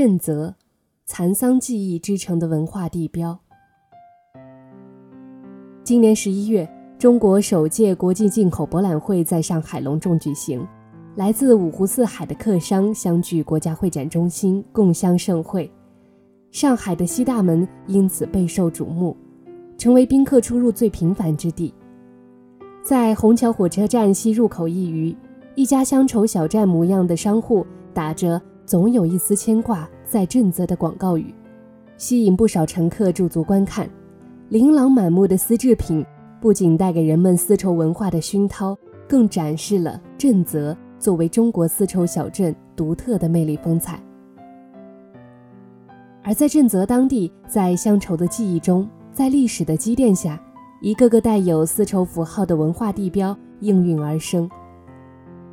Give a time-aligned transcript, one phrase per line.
[0.00, 0.54] 震泽，
[1.06, 3.36] 蚕桑技艺之城的文化地标。
[5.82, 10.64] 今年十一月，中国首届国际进口博览会在上海隆重举行，
[11.16, 15.68] 来自五湖四海的客商相聚国家会展中心，共襄盛会。
[16.52, 19.16] 上海的西大门因此备受瞩目，
[19.76, 21.74] 成为宾客出入最频繁之地。
[22.84, 25.16] 在虹桥火车站西入口一隅，
[25.56, 31.34] 一家乡愁小站模样的商户打着“总有一丝牵挂在震泽”的广告语，
[31.96, 33.88] 吸引不少乘客驻足观看。
[34.50, 36.04] 琳琅满目的丝制品
[36.38, 38.76] 不仅带给人们丝绸文化的熏陶，
[39.08, 43.98] 更展示了震泽作为中国丝绸小镇独特的魅力风采。
[46.22, 50.38] 而在震泽当地，在乡愁的记忆中，在历史的积淀下，
[50.82, 54.46] 一个个带有丝绸符号的文化地标应运而生。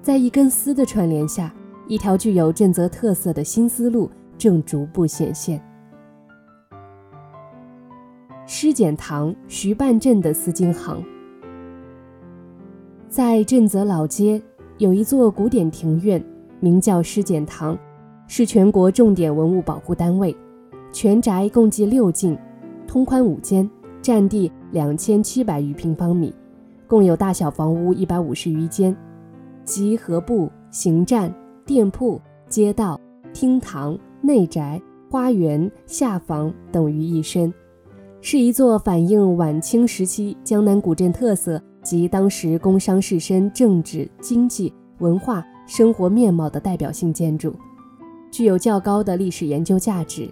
[0.00, 1.52] 在一根丝的串联下，
[1.90, 4.08] 一条具有震泽特色的新丝路
[4.38, 5.60] 正逐步显现。
[8.46, 11.02] 施简堂徐半镇的丝巾行，
[13.08, 14.40] 在震泽老街
[14.78, 16.24] 有一座古典庭院，
[16.60, 17.76] 名叫施简堂，
[18.28, 20.34] 是全国重点文物保护单位。
[20.92, 22.38] 全宅共计六进，
[22.86, 23.68] 通宽五间，
[24.00, 26.32] 占地两千七百余平方米，
[26.86, 28.96] 共有大小房屋一百五十余间，
[29.64, 31.34] 集合部、行站、
[31.70, 33.00] 店铺、街道、
[33.32, 37.54] 厅堂、内宅、花园、下房等于一身。
[38.20, 47.54] 是一座反映晚清时期江南古镇特色及当时工商士绅政治、经济、文化生活面貌的代表性建筑，
[48.32, 50.28] 具有较高的历史研究价值。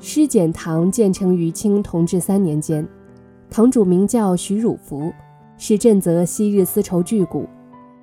[0.00, 2.84] 施简堂建成于清同治三年间，
[3.48, 5.12] 堂主名叫徐汝福，
[5.56, 7.46] 是震泽昔日丝绸巨贾，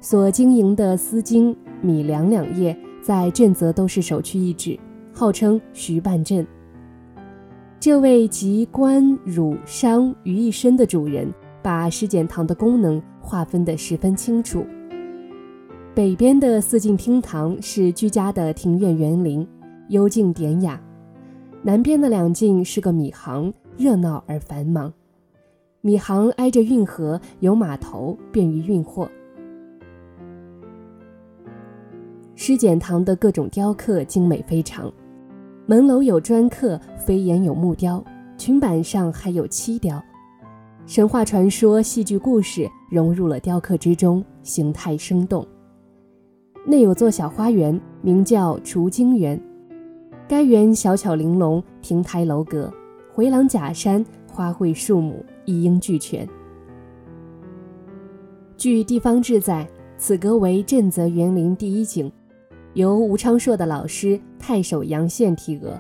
[0.06, 4.80] 所经营的丝巾、米粮两业在镇泽都是首屈一指，
[5.11, 6.45] 号称徐半镇。
[7.80, 11.33] 这位集官儒商于一身的主人，
[11.64, 14.64] 把施简堂的功能划分得十分清楚。
[15.95, 19.48] 北边的四进厅堂是居家的庭院园林，
[19.89, 20.80] 幽静典雅；
[21.64, 24.93] 南边的两进是个米行，热闹而繁忙。
[25.82, 29.10] 米行挨着运河，有码头，便于运货。
[32.48, 34.94] 施简堂的各种雕刻精美非常。
[35.66, 38.06] 门楼有砖刻，飞檐有木雕，
[38.38, 40.00] 裙板上还有漆雕，
[40.86, 45.44] 神话传说、戏剧故事融入了雕刻之中，形态生动。
[46.67, 49.42] 内有座小花园，名叫雏经园，
[50.28, 52.72] 该园小巧玲珑，亭台楼阁，
[53.11, 56.30] 回廊假山，花卉树木一应俱全。
[58.55, 59.67] 据地方志载，
[59.98, 62.11] 此阁为震泽园林第一景。
[62.75, 65.80] 由吴昌硕的老师太守杨宪题额。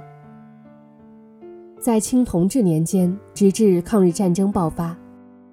[1.77, 4.97] 在清同治年间，直至抗日战争爆发，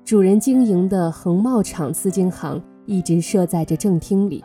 [0.04, 4.42] 主人经营的恒茂厂丝巾行一直设在这正厅里。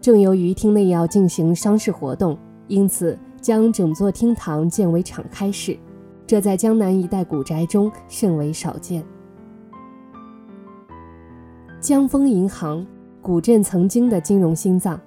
[0.00, 5.76] 正由于厅内要进行商事活动，因此将整座厅堂建为敞开式，
[6.26, 9.04] 这在江南一带古宅中甚为少见。
[11.80, 12.84] 江丰银行，
[13.20, 14.98] 古镇曾经的金融心脏。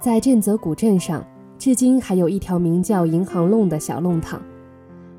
[0.00, 1.26] 在震泽古镇上，
[1.58, 4.40] 至今还有一条名叫银行弄的小弄堂。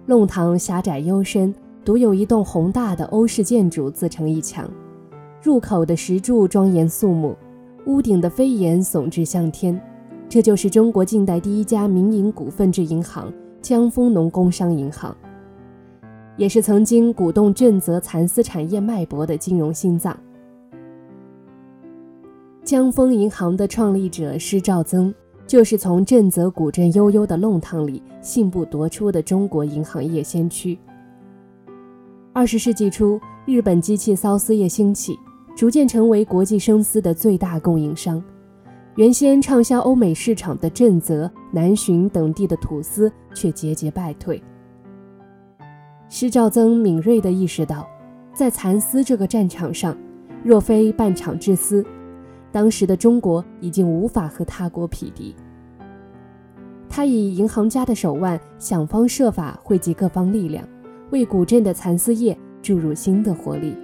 [0.06, 1.54] 弄堂狭窄幽深，
[1.84, 4.70] 独有一栋宏大的欧式建筑自成一墙。
[5.44, 7.36] 入口的石柱庄严肃穆，
[7.88, 9.80] 屋顶的飞檐耸至向天。
[10.30, 15.14] 这就是中国近代第一家民营股份制银行——江丰农工商银行，
[16.38, 20.18] 也是曾经鼓动震泽蚕丝产业脉搏的金融心脏。
[22.70, 25.12] 江丰银行的创立者施肇曾，
[25.48, 30.78] 就是从震泽古镇悠悠的弄堂里信步夺出的中国银行业先驱。
[32.32, 35.18] 二十世纪初，日本机器缫丝业兴起，
[35.56, 38.24] 逐渐成为国际生丝的最大供应商。
[38.98, 44.40] 原先畅销欧美市场的震泽、南浔等地的土司却节节败退。
[46.08, 47.88] 施肇曾敏锐地意识到，
[48.32, 49.98] 在蚕丝这个战场上，
[50.44, 51.84] 若非办厂制丝，
[52.52, 55.36] 当时的中国已经无法和他国匹敌。
[56.90, 60.68] 他以银行家的手腕，想方设法汇集各方力量，
[61.12, 63.76] 为古镇的蚕丝业注入新的活力。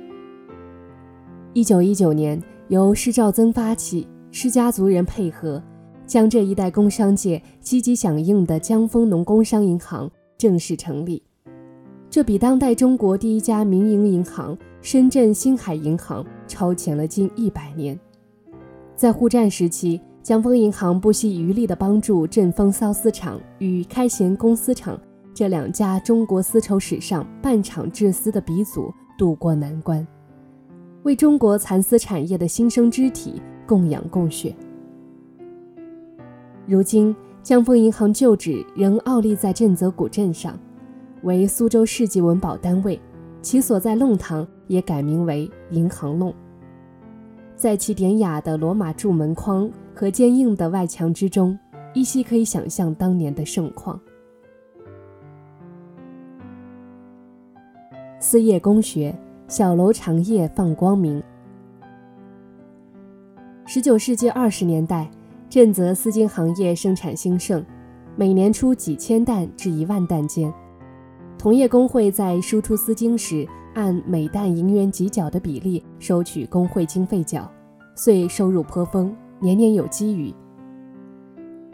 [1.53, 5.61] 一九一九年，由施肇曾发起，施家族人配合，
[6.07, 11.21] 将这一代工商界积极响应的江丰农工商银行正式成立。
[12.09, 17.97] 这比当代中国第一家民营银行深圳星海银行超前了近一百年。
[18.95, 24.97] 在沪战时期，江丰银行不惜余力地帮助振丰缫丝厂与开贤公司厂
[25.33, 30.05] 这两家中国丝绸史上半场制丝的鼻祖渡过难关，
[31.03, 34.55] 为中国蚕丝产业的新生肢体供养供血。
[36.65, 37.13] 如今，
[37.43, 40.57] 江丰银行旧址仍傲立在震泽古镇上，
[41.23, 42.99] 为苏州市级文保单位，
[43.41, 46.33] 其所在弄堂也改名为银行弄。
[47.55, 51.57] 在其典雅的罗马柱门框和坚硬的外墙之中，
[51.93, 53.99] 依稀可以想象当年的盛况。
[58.19, 59.17] 丝业工学，
[59.47, 61.23] 小楼长夜放光明。
[63.65, 65.09] 十九世纪二十年代，
[65.49, 67.65] 震泽丝巾行业生产兴盛，
[68.17, 70.53] 每年出几千担至一万担间。
[71.37, 73.47] 同业工会在输出丝巾时。
[73.75, 77.49] 按每担银元几角的比例收取工会经费缴，
[77.93, 80.33] 遂收入颇丰，年年有积余。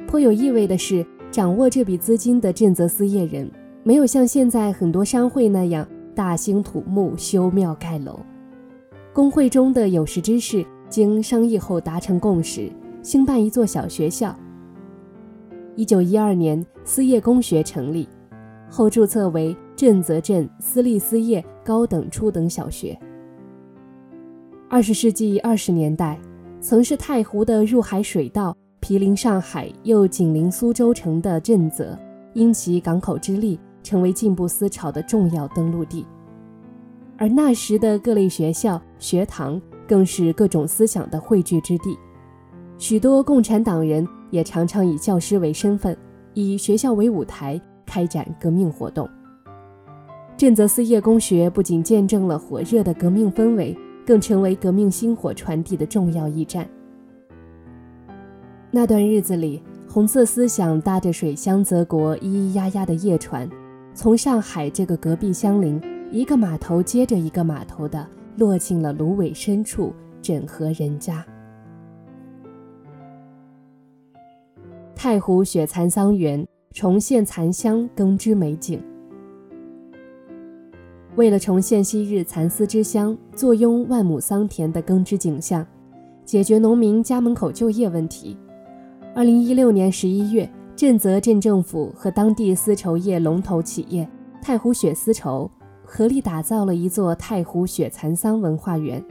[0.07, 3.50] 颇有意味的是，掌握这笔资金的震泽丝业人，
[3.83, 8.19] 没有像现在很多商会那样大兴土木、修庙盖楼。
[9.13, 12.71] 工会中的有识之士经商议后达成共识，
[13.03, 14.36] 兴办一座小学校。
[15.75, 18.09] 一九一二年，丝业工学成立，
[18.68, 19.56] 后注册为。
[19.81, 22.95] 震泽镇私立丝业高等初等小学。
[24.69, 26.22] 二十世纪二十年代，
[26.60, 31.98] 曾是太湖的入海水道，毗邻上海又紧邻苏州城的震泽，
[32.36, 36.06] 因其港口之利，成为进步思潮的重要登陆地。
[37.18, 41.98] 而那时的各类学校、学堂，更是各种思想的汇聚之地。
[42.77, 45.98] 许多共产党人也常常以教师为身份，
[46.36, 49.10] 以学校为舞台，开展革命活动。
[50.41, 56.67] 震泽丝业工学不仅见证了火热的革命氛围，更成为革命星火传递的重要驿站。
[58.71, 63.47] 那段日子里，红色思想搭着水乡泽国咿咿呀呀的夜船，
[63.93, 65.79] 从上海这个隔壁相邻，
[66.09, 68.07] 一个码头接着一个码头的
[68.38, 69.93] 落进了芦苇深处，
[70.23, 71.23] 整合人家。
[74.95, 76.43] 太湖雪蚕桑园
[76.73, 78.81] 重现蚕乡耕织美景。
[81.18, 85.66] 为了重现昔日蚕丝之乡、坐拥万亩桑田的耕织景象，
[86.24, 88.38] 解决农民家门口就业问题，
[89.13, 94.10] 二零一六年十一月，震泽镇政府和当地丝绸业龙头企业
[94.42, 95.52] 太湖雪丝绸
[95.84, 99.04] 合力打造了一座太湖雪蚕桑文化园，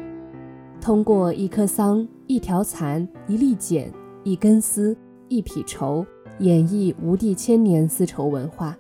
[0.81, 3.93] 通过一棵桑、一条蚕、一粒茧、
[4.25, 4.97] 一根丝、
[5.29, 6.05] 一匹绸，
[6.39, 8.75] 演绎吴地千年丝绸文化，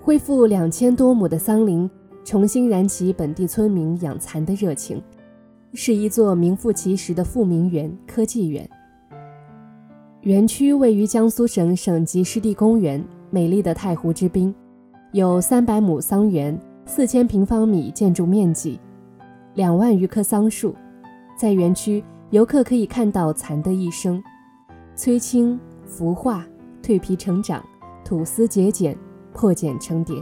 [0.00, 1.88] 恢复两千多亩的桑林。
[2.24, 5.02] 重新燃起本地村民养蚕的热情，
[5.74, 8.68] 是一座名副其实的富民园、科技园。
[10.22, 14.54] 园区位于江苏省省级湿地公园美丽的太湖之滨，
[15.10, 18.78] 有三百亩桑园，四千平方米建筑面积，
[19.54, 20.74] 两万余棵桑树。
[21.36, 24.22] 在园区，游客可以看到蚕的一生：
[24.94, 25.58] 催青、
[25.90, 26.46] 孵化、
[26.80, 27.60] 蜕皮、成长、
[28.04, 28.96] 吐丝、结茧、
[29.32, 30.14] 破茧成蝶。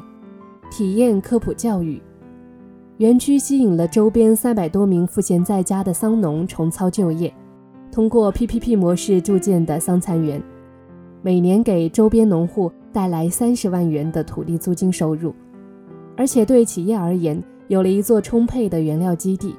[0.71, 2.01] 体验科普教育，
[2.99, 7.33] 园区吸引了周边三百多名赋闲在家的桑农重操旧业。
[7.91, 10.41] 通过 PPP 模式筑建的桑蚕园，
[11.23, 15.35] 每年给周边农户带来三十万元的土地租金收入，
[16.17, 19.57] 而且对企业而言，有了一座充沛的原料基地，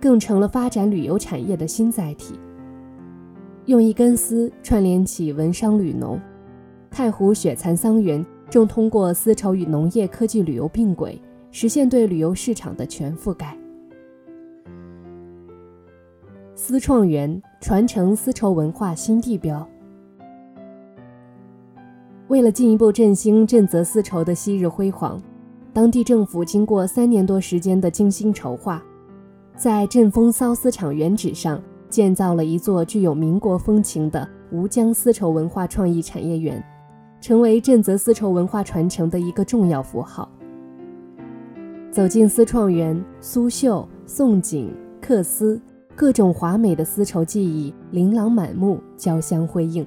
[0.00, 2.34] 更成了发展旅游产业的新载体。
[3.66, 6.18] 用一根丝串联起文商旅农，
[6.90, 8.24] 太湖雪蚕桑园。
[8.50, 13.56] 正通过丝绸与农业科技旅游并轨，实现对旅游市场的全覆盖。
[16.56, 19.66] 丝创园传承丝绸文化新地标。
[22.26, 25.20] 为了进一步振兴震泽丝绸的昔日辉煌，
[25.72, 28.82] 当地政府经过三年多时间的精心筹划，
[29.56, 36.62] 在振丰缫丝厂原址上建造了一座具有民国风情的吴江丝绸文化创意产业园。
[37.20, 40.28] 成为震泽丝绸文化传承的一个重要符号。
[41.90, 44.72] 走进丝创园，苏绣、宋锦、
[45.02, 45.60] 缂丝，
[45.94, 49.86] 各种华美的丝绸技艺琳琅满目，交相辉映。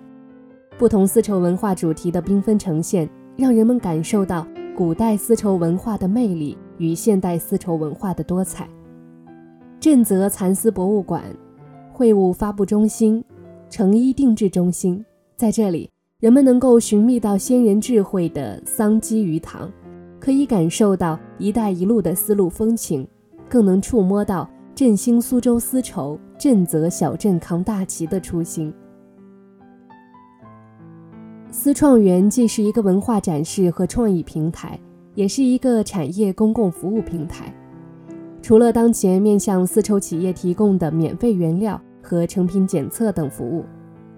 [0.77, 8.67] 不同丝绸文化主题的缤纷呈现，让人们感受到古代丝绸文化的魅力与现代丝绸文化的多彩。
[9.79, 11.23] 震泽蚕丝博物馆、
[11.93, 13.23] 会务发布中心、
[13.69, 15.05] 成衣定制中心，
[15.37, 15.92] 在这里。
[16.23, 19.69] 人们能够寻觅到先人智慧的桑基鱼塘，
[20.21, 23.05] 可以感受到“一带一路”的丝路风情，
[23.49, 28.73] 更能触摸到振兴苏州丝绸、振泽小镇扛大旗的初心。
[31.51, 34.79] 思创园既是一个文化展示和创意平台，
[35.15, 37.53] 也是一个产业公共服务平台。
[38.41, 43.65] 除了当前面向丝绸企业提供的免费原料和成品检测等服务，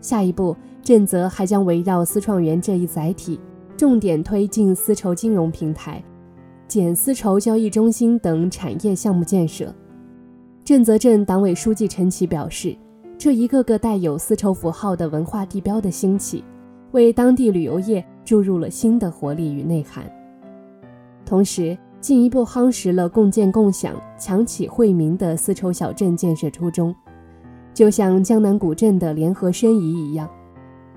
[0.01, 0.55] 下一步
[0.85, 3.39] 振泽还将围绕思创园这一载体，
[3.75, 6.01] 重点推进丝绸金融平台、
[6.67, 9.73] 减丝绸交易中心等产业项目建设。
[10.63, 12.77] 震泽镇党委书记陈奇表示，
[13.17, 16.43] 这一个个带有丝绸符号的文化地标的兴起，
[16.91, 20.05] 为当地旅游业注入了新的活力与内涵，
[21.25, 21.75] 同时。
[22.01, 26.93] 进一步夯实了共建共享、强企惠民的丝绸小镇建设初衷。
[27.73, 30.29] 就像江南古镇的联合申遗一样，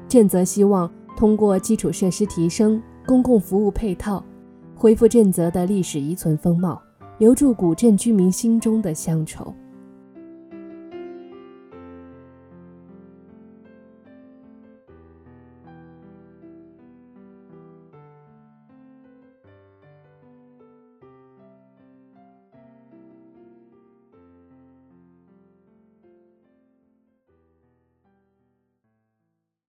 [0.08, 4.24] 镇泽希望通过基础设施提升、公共服务配套，
[4.74, 6.80] 恢复镇泽的历史遗存风貌，
[7.18, 9.54] 留住古镇居民心中的乡愁。